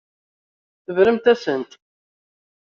[0.85, 1.71] Tebramt-asent.